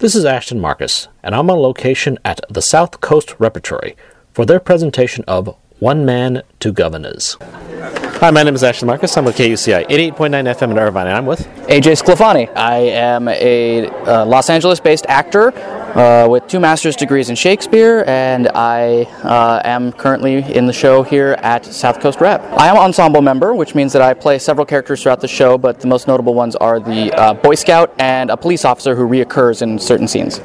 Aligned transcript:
This 0.00 0.14
is 0.14 0.24
Ashton 0.24 0.60
Marcus, 0.60 1.08
and 1.24 1.34
I'm 1.34 1.50
on 1.50 1.58
location 1.58 2.20
at 2.24 2.40
the 2.48 2.62
South 2.62 3.00
Coast 3.00 3.34
Repertory 3.40 3.96
for 4.32 4.46
their 4.46 4.60
presentation 4.60 5.24
of 5.26 5.56
One 5.80 6.06
Man, 6.06 6.44
Two 6.60 6.72
Guvnors. 6.72 7.34
Hi, 8.20 8.30
my 8.30 8.44
name 8.44 8.54
is 8.54 8.62
Ashton 8.62 8.86
Marcus. 8.86 9.16
I'm 9.16 9.24
with 9.24 9.36
KUCI 9.36 9.88
88.9 9.88 10.54
FM 10.54 10.70
in 10.70 10.78
Irvine, 10.78 11.08
and 11.08 11.16
I'm 11.16 11.26
with 11.26 11.40
AJ 11.66 12.00
Sclafani. 12.00 12.48
I 12.56 12.76
am 12.76 13.26
a 13.26 13.88
uh, 13.88 14.24
Los 14.24 14.48
Angeles 14.50 14.78
based 14.78 15.04
actor 15.08 15.50
uh, 15.94 16.26
with 16.28 16.46
two 16.46 16.60
master's 16.60 16.96
degrees 16.96 17.30
in 17.30 17.36
Shakespeare, 17.36 18.04
and 18.06 18.48
I 18.48 19.02
uh, 19.22 19.60
am 19.64 19.92
currently 19.92 20.36
in 20.54 20.66
the 20.66 20.72
show 20.72 21.02
here 21.02 21.36
at 21.40 21.64
South 21.64 22.00
Coast 22.00 22.20
Rep. 22.20 22.42
I 22.58 22.68
am 22.68 22.76
an 22.76 22.82
ensemble 22.82 23.22
member, 23.22 23.54
which 23.54 23.74
means 23.74 23.92
that 23.92 24.02
I 24.02 24.14
play 24.14 24.38
several 24.38 24.66
characters 24.66 25.02
throughout 25.02 25.20
the 25.20 25.28
show, 25.28 25.58
but 25.58 25.80
the 25.80 25.86
most 25.86 26.08
notable 26.08 26.34
ones 26.34 26.56
are 26.56 26.80
the 26.80 27.12
uh, 27.12 27.34
Boy 27.34 27.54
Scout 27.54 27.94
and 27.98 28.30
a 28.30 28.36
police 28.36 28.64
officer 28.64 28.94
who 28.94 29.08
reoccurs 29.08 29.62
in 29.62 29.78
certain 29.78 30.08
scenes. 30.08 30.40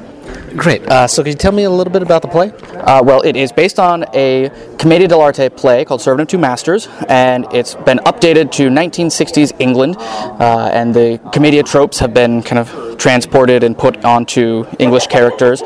Great. 0.56 0.88
Uh, 0.88 1.08
so, 1.08 1.24
can 1.24 1.32
you 1.32 1.38
tell 1.38 1.52
me 1.52 1.64
a 1.64 1.70
little 1.70 1.92
bit 1.92 2.04
about 2.04 2.22
the 2.22 2.28
play? 2.28 2.52
Uh, 2.74 3.02
well, 3.04 3.22
it 3.22 3.36
is 3.36 3.52
based 3.52 3.80
on 3.80 4.06
a 4.14 4.52
Commedia 4.78 5.08
dell'arte 5.08 5.56
play 5.58 5.84
called 5.84 6.00
Servant 6.00 6.22
of 6.22 6.28
Two 6.28 6.38
Masters, 6.38 6.88
and 7.10 7.48
it's 7.52 7.74
been 7.74 7.98
updated 8.00 8.52
to 8.52 8.70
1960s 8.70 9.54
England, 9.60 9.96
uh, 9.98 10.70
and 10.72 10.94
the 10.94 11.20
Commedia 11.34 11.64
tropes 11.64 11.98
have 11.98 12.14
been 12.14 12.44
kind 12.44 12.60
of 12.60 12.98
transported 13.00 13.64
and 13.64 13.76
put 13.76 14.06
onto 14.06 14.66
English 14.78 15.08
characters. 15.08 15.64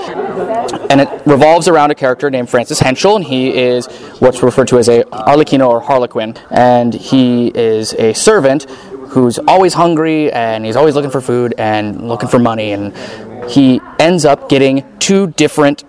And 0.90 1.02
it 1.02 1.09
revolves 1.26 1.67
around 1.67 1.92
a 1.92 1.95
character 1.95 2.30
named 2.30 2.50
Francis 2.50 2.80
Henshall, 2.80 3.17
and 3.17 3.26
he 3.26 3.58
is 3.58 3.88
what's 4.20 4.42
referred 4.42 4.70
to 4.70 4.78
as 4.78 4.88
a 4.88 5.04
Arlecchino 5.04 5.67
or 5.67 5.81
Harlequin, 5.81 6.38
and 6.50 6.94
he 6.94 7.48
is 7.50 7.94
a 7.95 8.14
servant 8.14 8.67
who's 9.17 9.39
always 9.39 9.73
hungry 9.73 10.31
and 10.31 10.63
he's 10.63 10.76
always 10.76 10.94
looking 10.94 11.09
for 11.09 11.21
food 11.21 11.55
and 11.58 12.08
looking 12.08 12.30
for 12.30 12.38
money 12.38 12.71
and 12.71 12.95
he 13.49 13.81
ends 13.98 14.25
up 14.25 14.48
getting 14.48 14.85
two 14.99 15.25
different 15.31 15.84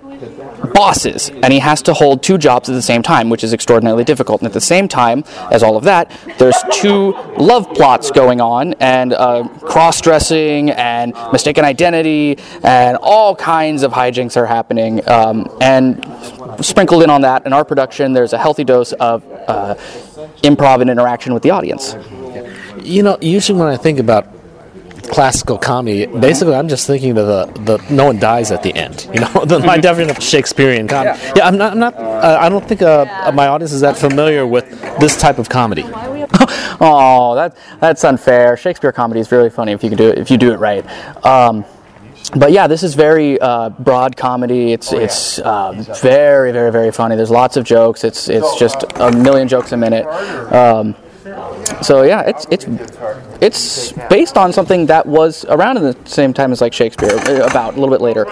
bosses 0.72 1.28
and 1.28 1.52
he 1.52 1.58
has 1.58 1.82
to 1.82 1.92
hold 1.92 2.22
two 2.22 2.38
jobs 2.38 2.70
at 2.70 2.72
the 2.72 2.80
same 2.80 3.02
time 3.02 3.28
which 3.28 3.44
is 3.44 3.52
extraordinarily 3.52 4.02
difficult. 4.02 4.40
And 4.40 4.46
at 4.46 4.54
the 4.54 4.62
same 4.62 4.88
time 4.88 5.24
as 5.50 5.62
all 5.62 5.76
of 5.76 5.84
that 5.84 6.10
there's 6.38 6.56
two 6.72 7.12
love 7.36 7.68
plots 7.74 8.10
going 8.10 8.40
on 8.40 8.72
and 8.80 9.12
uh, 9.12 9.46
cross-dressing 9.60 10.70
and 10.70 11.12
mistaken 11.30 11.66
identity 11.66 12.38
and 12.62 12.96
all 13.02 13.36
kinds 13.36 13.82
of 13.82 13.92
hijinks 13.92 14.38
are 14.38 14.46
happening 14.46 15.06
um, 15.06 15.54
and 15.60 16.02
sprinkled 16.64 17.02
in 17.02 17.10
on 17.10 17.20
that 17.20 17.44
in 17.44 17.52
our 17.52 17.64
production 17.64 18.14
there's 18.14 18.32
a 18.32 18.38
healthy 18.38 18.64
dose 18.64 18.92
of 18.94 19.22
uh, 19.48 19.74
improv 20.42 20.80
and 20.80 20.88
interaction 20.88 21.34
with 21.34 21.42
the 21.42 21.50
audience 21.50 21.94
You 22.82 23.02
know, 23.02 23.18
usually 23.20 23.58
when 23.58 23.68
I 23.68 23.76
think 23.76 23.98
about 23.98 24.26
classical 25.08 25.58
comedy, 25.58 26.06
basically 26.06 26.54
I'm 26.54 26.68
just 26.68 26.86
thinking 26.86 27.16
of 27.16 27.26
the, 27.26 27.46
the 27.62 27.92
no 27.92 28.06
one 28.06 28.18
dies 28.18 28.50
at 28.50 28.62
the 28.62 28.74
end. 28.74 29.08
You 29.18 29.20
know, 29.20 29.44
the, 29.44 29.58
my 29.58 29.78
definition 29.78 30.16
of 30.16 30.22
Shakespearean 30.22 30.86
comedy. 30.86 31.18
Yeah, 31.34 31.46
I'm 31.46 31.56
not. 31.56 31.72
I'm 31.72 31.78
not 31.78 31.94
uh, 31.96 32.38
I 32.40 32.48
don't 32.48 32.66
think 32.66 32.82
uh, 32.82 33.32
my 33.34 33.48
audience 33.48 33.72
is 33.72 33.80
that 33.80 33.96
familiar 33.96 34.46
with 34.46 34.68
this 35.00 35.16
type 35.16 35.38
of 35.38 35.48
comedy. 35.48 35.82
oh, 36.80 37.34
that 37.34 37.56
that's 37.80 38.04
unfair. 38.04 38.56
Shakespeare 38.56 38.92
comedy 38.92 39.20
is 39.20 39.32
really 39.32 39.50
funny 39.50 39.72
if 39.72 39.82
you 39.82 39.88
can 39.88 39.98
do 39.98 40.08
it 40.10 40.18
if 40.18 40.30
you 40.30 40.36
do 40.36 40.52
it 40.52 40.58
right. 40.58 40.84
Um, 41.24 41.64
but 42.36 42.52
yeah, 42.52 42.66
this 42.66 42.82
is 42.82 42.94
very 42.94 43.40
uh, 43.40 43.70
broad 43.70 44.16
comedy. 44.16 44.72
It's 44.72 44.92
it's 44.92 45.38
uh, 45.38 45.72
very 46.00 46.52
very 46.52 46.70
very 46.70 46.92
funny. 46.92 47.16
There's 47.16 47.30
lots 47.30 47.56
of 47.56 47.64
jokes. 47.64 48.04
It's 48.04 48.28
it's 48.28 48.58
just 48.58 48.84
a 48.96 49.10
million 49.10 49.48
jokes 49.48 49.72
a 49.72 49.76
minute. 49.76 50.06
Um, 50.52 50.94
so 51.82 52.02
yeah, 52.02 52.22
it's 52.22 52.46
it's 52.50 52.66
it's 53.40 53.92
based 54.08 54.36
on 54.36 54.52
something 54.52 54.86
that 54.86 55.06
was 55.06 55.44
around 55.46 55.76
in 55.76 55.82
the 55.84 55.96
same 56.04 56.32
time 56.32 56.52
as 56.52 56.60
like 56.60 56.72
Shakespeare, 56.72 57.10
uh, 57.10 57.46
about 57.46 57.76
a 57.76 57.80
little 57.80 57.94
bit 57.94 58.00
later. 58.00 58.26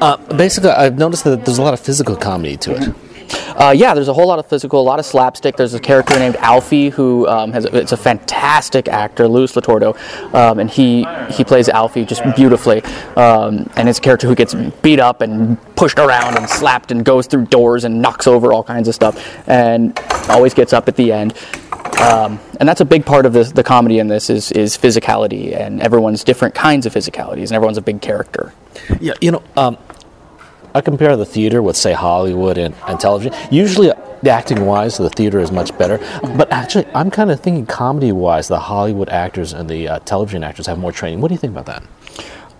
Uh, 0.00 0.16
basically, 0.36 0.70
I've 0.70 0.98
noticed 0.98 1.24
that 1.24 1.44
there's 1.44 1.58
a 1.58 1.62
lot 1.62 1.74
of 1.74 1.80
physical 1.80 2.16
comedy 2.16 2.56
to 2.58 2.74
it. 2.74 2.94
Uh, 3.32 3.74
yeah, 3.76 3.94
there's 3.94 4.08
a 4.08 4.12
whole 4.12 4.26
lot 4.26 4.38
of 4.38 4.46
physical, 4.46 4.80
a 4.80 4.82
lot 4.82 4.98
of 4.98 5.06
slapstick. 5.06 5.56
There's 5.56 5.74
a 5.74 5.80
character 5.80 6.18
named 6.18 6.36
Alfie 6.36 6.90
who 6.90 7.26
um, 7.28 7.52
has 7.52 7.64
it's 7.66 7.92
a 7.92 7.96
fantastic 7.96 8.88
actor, 8.88 9.28
Louis 9.28 9.52
Lotorto, 9.52 9.94
um, 10.34 10.58
and 10.58 10.70
he 10.70 11.06
he 11.30 11.44
plays 11.44 11.68
Alfie 11.68 12.04
just 12.04 12.22
beautifully. 12.36 12.82
Um, 13.16 13.70
and 13.76 13.88
it's 13.88 13.98
a 13.98 14.02
character 14.02 14.26
who 14.26 14.34
gets 14.34 14.54
beat 14.82 15.00
up 15.00 15.20
and 15.20 15.60
pushed 15.76 15.98
around 15.98 16.36
and 16.36 16.48
slapped 16.48 16.90
and 16.90 17.04
goes 17.04 17.26
through 17.26 17.46
doors 17.46 17.84
and 17.84 18.00
knocks 18.00 18.26
over 18.26 18.52
all 18.52 18.62
kinds 18.62 18.88
of 18.88 18.94
stuff, 18.94 19.48
and 19.48 19.98
always 20.28 20.54
gets 20.54 20.72
up 20.72 20.88
at 20.88 20.96
the 20.96 21.12
end. 21.12 21.34
Um, 22.00 22.40
and 22.58 22.68
that's 22.68 22.80
a 22.80 22.84
big 22.84 23.06
part 23.06 23.26
of 23.26 23.32
this, 23.32 23.52
the 23.52 23.62
comedy 23.62 23.98
in 24.00 24.08
this 24.08 24.28
is, 24.28 24.50
is 24.52 24.76
physicality 24.76 25.56
and 25.56 25.80
everyone's 25.80 26.24
different 26.24 26.54
kinds 26.54 26.84
of 26.84 26.92
physicalities 26.92 27.44
and 27.44 27.52
everyone's 27.52 27.78
a 27.78 27.82
big 27.82 28.00
character. 28.00 28.52
Yeah, 29.00 29.12
you 29.20 29.30
know, 29.30 29.42
um, 29.56 29.78
I 30.74 30.80
compare 30.80 31.16
the 31.16 31.26
theater 31.26 31.62
with, 31.62 31.76
say, 31.76 31.92
Hollywood 31.92 32.58
and, 32.58 32.74
and 32.86 32.98
television. 32.98 33.34
Usually, 33.50 33.92
acting 34.26 34.64
wise, 34.66 34.96
the 34.98 35.10
theater 35.10 35.40
is 35.40 35.50
much 35.50 35.76
better. 35.76 35.98
But 36.36 36.50
actually, 36.52 36.86
I'm 36.94 37.10
kind 37.10 37.30
of 37.30 37.40
thinking 37.40 37.66
comedy 37.66 38.12
wise, 38.12 38.48
the 38.48 38.60
Hollywood 38.60 39.08
actors 39.08 39.52
and 39.52 39.68
the 39.68 39.88
uh, 39.88 39.98
television 40.00 40.44
actors 40.44 40.66
have 40.66 40.78
more 40.78 40.92
training. 40.92 41.20
What 41.20 41.28
do 41.28 41.34
you 41.34 41.38
think 41.38 41.52
about 41.52 41.66
that? 41.66 41.82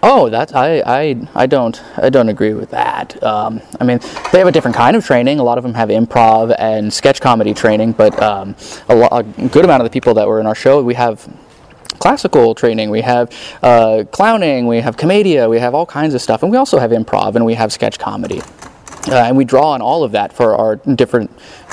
Oh, 0.05 0.29
that 0.31 0.57
I, 0.57 0.83
I, 0.85 1.29
I 1.33 1.47
don't 1.47 1.81
I 1.97 2.11
don't 2.11 2.29
agree 2.29 2.55
with 2.55 2.71
that. 2.71 3.23
Um, 3.23 3.61
I 3.81 3.85
mean, 3.85 4.01
they 4.33 4.39
have 4.39 4.49
a 4.49 4.53
different 4.53 4.77
kind 4.77 4.97
of 4.97 5.07
training. 5.07 5.39
A 5.39 5.45
lot 5.45 5.59
of 5.59 5.63
them 5.63 5.75
have 5.75 5.91
improv 5.91 6.53
and 6.59 6.93
sketch 6.93 7.21
comedy 7.21 7.55
training, 7.55 7.93
but 7.93 8.21
um, 8.21 8.57
a, 8.89 8.97
lo- 8.97 9.09
a 9.13 9.23
good 9.23 9.65
amount 9.65 9.81
of 9.81 9.85
the 9.85 9.91
people 9.91 10.15
that 10.15 10.27
were 10.27 10.41
in 10.41 10.47
our 10.47 10.57
show, 10.57 10.83
we 10.83 10.95
have 10.95 11.29
classical 12.03 12.53
training, 12.53 12.91
we 12.91 13.01
have 13.01 13.31
uh, 13.63 14.03
clowning, 14.11 14.67
we 14.67 14.81
have 14.81 14.97
commedia, 14.97 15.49
we 15.49 15.61
have 15.61 15.73
all 15.73 15.87
kinds 15.87 16.15
of 16.15 16.21
stuff, 16.21 16.43
and 16.43 16.51
we 16.51 16.59
also 16.59 16.81
have 16.81 16.91
improv 16.91 17.37
and 17.37 17.45
we 17.47 17.55
have 17.55 17.73
sketch 17.73 17.97
comedy. 17.97 18.41
Uh, 19.07 19.27
and 19.29 19.37
we 19.37 19.45
draw 19.45 19.71
on 19.71 19.81
all 19.81 20.03
of 20.03 20.11
that 20.11 20.33
for 20.33 20.57
our 20.57 20.77
different 20.97 21.31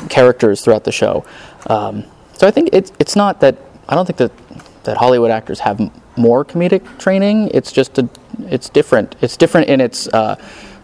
characters 0.08 0.62
throughout 0.62 0.84
the 0.84 0.92
show. 0.92 1.26
Um, 1.68 2.04
so 2.34 2.48
I 2.48 2.52
think 2.52 2.70
it's 2.72 2.92
it's 3.00 3.16
not 3.16 3.42
that 3.42 3.58
I 3.88 3.96
don't 3.96 4.06
think 4.06 4.18
that 4.18 4.32
that 4.84 4.98
Hollywood 4.98 5.32
actors 5.32 5.60
have 5.62 5.82
m- 5.82 5.92
more 6.16 6.46
comedic 6.46 6.84
training. 7.00 7.50
It's 7.52 7.72
just 7.72 7.98
a, 7.98 8.08
it's 8.56 8.70
different. 8.70 9.16
It's 9.22 9.36
different 9.36 9.68
in 9.68 9.82
its 9.82 10.08
uh, 10.08 10.36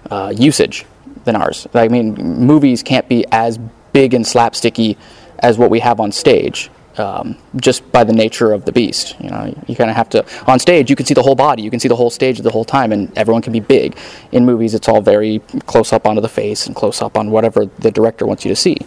uh, 0.09 0.33
usage 0.35 0.85
than 1.23 1.35
ours. 1.35 1.67
I 1.73 1.87
mean, 1.87 2.15
movies 2.15 2.81
can't 2.81 3.07
be 3.07 3.25
as 3.31 3.59
big 3.93 4.13
and 4.15 4.25
slapsticky 4.25 4.97
as 5.39 5.57
what 5.57 5.69
we 5.69 5.79
have 5.81 5.99
on 5.99 6.11
stage. 6.11 6.71
Um, 6.97 7.37
just 7.57 7.91
by 7.91 8.05
the 8.05 8.13
nature 8.13 8.53
of 8.53 8.63
the 8.63 8.71
beast, 8.71 9.17
you 9.19 9.29
know, 9.29 9.53
you 9.67 9.75
kind 9.75 9.89
of 9.89 9.97
have 9.97 10.09
to. 10.11 10.25
On 10.49 10.57
stage, 10.59 10.89
you 10.89 10.95
can 10.95 11.05
see 11.05 11.13
the 11.13 11.21
whole 11.21 11.35
body, 11.35 11.61
you 11.61 11.69
can 11.69 11.79
see 11.79 11.89
the 11.89 11.95
whole 11.95 12.09
stage 12.09 12.39
the 12.39 12.49
whole 12.49 12.63
time, 12.63 12.93
and 12.93 13.11
everyone 13.17 13.41
can 13.41 13.51
be 13.51 13.59
big. 13.59 13.97
In 14.31 14.45
movies, 14.45 14.73
it's 14.73 14.87
all 14.87 15.01
very 15.01 15.39
close 15.65 15.91
up 15.91 16.07
onto 16.07 16.21
the 16.21 16.29
face 16.29 16.67
and 16.67 16.75
close 16.75 17.01
up 17.01 17.17
on 17.17 17.31
whatever 17.31 17.65
the 17.65 17.91
director 17.91 18.25
wants 18.25 18.45
you 18.45 18.49
to 18.49 18.55
see. 18.55 18.77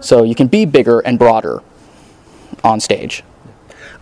So 0.00 0.22
you 0.22 0.34
can 0.34 0.46
be 0.46 0.64
bigger 0.64 1.00
and 1.00 1.18
broader 1.18 1.62
on 2.64 2.80
stage. 2.80 3.22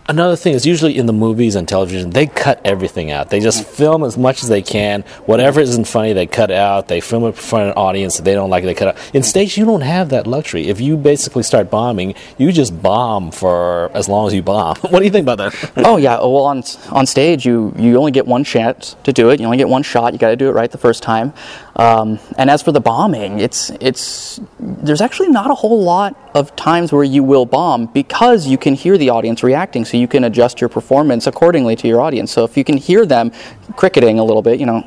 Another 0.09 0.35
thing 0.35 0.55
is 0.55 0.65
usually 0.65 0.97
in 0.97 1.05
the 1.05 1.13
movies 1.13 1.53
and 1.53 1.67
television, 1.67 2.09
they 2.09 2.25
cut 2.25 2.59
everything 2.65 3.11
out. 3.11 3.29
They 3.29 3.39
just 3.39 3.63
film 3.63 4.03
as 4.03 4.17
much 4.17 4.41
as 4.41 4.49
they 4.49 4.63
can. 4.63 5.03
Whatever 5.27 5.59
isn't 5.59 5.85
funny, 5.85 6.13
they 6.13 6.25
cut 6.25 6.49
out. 6.49 6.87
They 6.87 6.99
film 6.99 7.25
it 7.25 7.27
in 7.27 7.33
front 7.33 7.65
of 7.65 7.71
an 7.73 7.77
audience 7.77 8.17
that 8.17 8.23
they 8.23 8.33
don't 8.33 8.49
like, 8.49 8.63
it, 8.63 8.65
they 8.65 8.73
cut 8.73 8.87
out. 8.87 9.15
In 9.15 9.21
stage, 9.21 9.55
you 9.55 9.65
don't 9.65 9.81
have 9.81 10.09
that 10.09 10.25
luxury. 10.25 10.67
If 10.67 10.81
you 10.81 10.97
basically 10.97 11.43
start 11.43 11.69
bombing, 11.69 12.15
you 12.39 12.51
just 12.51 12.81
bomb 12.81 13.29
for 13.29 13.91
as 13.93 14.09
long 14.09 14.25
as 14.25 14.33
you 14.33 14.41
bomb. 14.41 14.77
what 14.89 14.97
do 14.97 15.05
you 15.05 15.11
think 15.11 15.29
about 15.29 15.37
that? 15.37 15.73
oh 15.85 15.97
yeah, 15.97 16.17
oh, 16.19 16.33
well 16.33 16.45
on 16.45 16.63
on 16.89 17.05
stage 17.05 17.45
you 17.45 17.71
you 17.77 17.95
only 17.97 18.11
get 18.11 18.25
one 18.25 18.43
chance 18.43 18.95
to 19.03 19.13
do 19.13 19.29
it. 19.29 19.39
You 19.39 19.45
only 19.45 19.57
get 19.57 19.69
one 19.69 19.83
shot. 19.83 20.13
You 20.13 20.17
got 20.17 20.29
to 20.29 20.35
do 20.35 20.49
it 20.49 20.53
right 20.53 20.71
the 20.71 20.79
first 20.79 21.03
time. 21.03 21.33
Um, 21.79 22.19
and 22.37 22.49
as 22.49 22.61
for 22.61 22.73
the 22.73 22.81
bombing, 22.81 23.39
it's 23.39 23.69
it's 23.79 24.41
there's 24.59 24.99
actually 24.99 25.29
not 25.29 25.49
a 25.49 25.53
whole 25.53 25.81
lot 25.81 26.13
of 26.35 26.53
times 26.57 26.91
where 26.91 27.05
you 27.05 27.23
will 27.23 27.45
bomb 27.45 27.85
because 27.85 28.47
you 28.47 28.57
can 28.57 28.73
hear 28.73 28.97
the 28.97 29.09
audience 29.11 29.43
reacting, 29.43 29.85
so 29.85 29.95
you 29.95 30.07
can 30.07 30.25
adjust 30.25 30.59
your 30.59 30.69
performance 30.69 31.25
accordingly 31.25 31.77
to 31.77 31.87
your 31.87 32.01
audience. 32.01 32.33
So 32.33 32.43
if 32.43 32.57
you 32.57 32.65
can 32.65 32.75
hear 32.75 33.05
them 33.05 33.31
cricketing 33.77 34.19
a 34.19 34.25
little 34.25 34.41
bit, 34.41 34.59
you 34.59 34.65
know, 34.65 34.83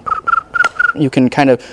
you 0.94 1.08
can 1.08 1.30
kind 1.30 1.48
of 1.48 1.64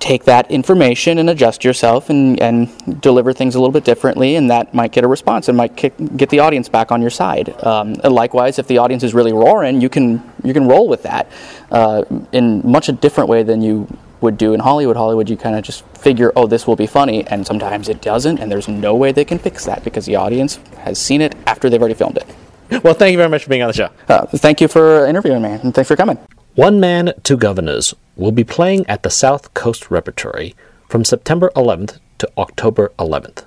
take 0.00 0.24
that 0.24 0.50
information 0.50 1.18
and 1.18 1.30
adjust 1.30 1.64
yourself 1.64 2.10
and, 2.10 2.38
and 2.40 3.00
deliver 3.00 3.32
things 3.32 3.54
a 3.54 3.60
little 3.60 3.72
bit 3.72 3.84
differently, 3.84 4.34
and 4.34 4.50
that 4.50 4.74
might 4.74 4.90
get 4.90 5.04
a 5.04 5.08
response 5.08 5.46
and 5.46 5.56
might 5.56 5.76
kick, 5.76 5.94
get 6.16 6.28
the 6.30 6.40
audience 6.40 6.68
back 6.68 6.90
on 6.90 7.00
your 7.00 7.10
side. 7.10 7.54
Um, 7.64 7.94
likewise, 8.02 8.58
if 8.58 8.66
the 8.66 8.78
audience 8.78 9.04
is 9.04 9.14
really 9.14 9.32
roaring, 9.32 9.80
you 9.80 9.88
can 9.88 10.20
you 10.42 10.52
can 10.52 10.66
roll 10.66 10.88
with 10.88 11.04
that 11.04 11.30
uh, 11.70 12.02
in 12.32 12.68
much 12.68 12.88
a 12.88 12.92
different 12.92 13.30
way 13.30 13.44
than 13.44 13.62
you 13.62 13.86
would 14.20 14.36
do 14.36 14.54
in 14.54 14.60
Hollywood. 14.60 14.96
Hollywood, 14.96 15.28
you 15.28 15.36
kind 15.36 15.56
of 15.56 15.64
just 15.64 15.84
figure, 15.96 16.32
oh, 16.36 16.46
this 16.46 16.66
will 16.66 16.76
be 16.76 16.86
funny, 16.86 17.26
and 17.26 17.46
sometimes 17.46 17.88
it 17.88 18.00
doesn't, 18.00 18.38
and 18.38 18.50
there's 18.50 18.68
no 18.68 18.94
way 18.94 19.12
they 19.12 19.24
can 19.24 19.38
fix 19.38 19.64
that 19.66 19.84
because 19.84 20.06
the 20.06 20.16
audience 20.16 20.56
has 20.78 20.98
seen 20.98 21.20
it 21.20 21.34
after 21.46 21.68
they've 21.68 21.80
already 21.80 21.94
filmed 21.94 22.18
it. 22.18 22.82
well, 22.84 22.94
thank 22.94 23.12
you 23.12 23.18
very 23.18 23.28
much 23.28 23.44
for 23.44 23.50
being 23.50 23.62
on 23.62 23.68
the 23.68 23.74
show. 23.74 23.90
Uh, 24.08 24.26
thank 24.26 24.60
you 24.60 24.68
for 24.68 25.06
interviewing 25.06 25.42
me, 25.42 25.50
and 25.50 25.74
thanks 25.74 25.88
for 25.88 25.96
coming. 25.96 26.18
One 26.54 26.78
Man, 26.80 27.12
Two 27.22 27.36
Guvnors 27.36 27.94
will 28.16 28.32
be 28.32 28.44
playing 28.44 28.86
at 28.86 29.02
the 29.02 29.10
South 29.10 29.52
Coast 29.54 29.90
Repertory 29.90 30.54
from 30.88 31.04
September 31.04 31.50
11th 31.56 31.98
to 32.18 32.30
October 32.38 32.92
11th. 32.98 33.44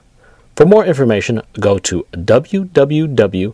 For 0.58 0.66
more 0.66 0.86
information, 0.86 1.42
go 1.60 1.78
to 1.80 2.06
www.scr.org 2.14 3.48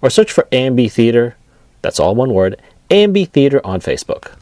or 0.00 0.10
search 0.10 0.32
for 0.32 0.48
AMB 0.50 0.90
Theater. 0.90 1.36
That's 1.82 2.00
all 2.00 2.14
one 2.14 2.32
word, 2.34 2.60
AMB 2.92 3.16
Theater 3.32 3.58
on 3.64 3.80
Facebook. 3.80 4.32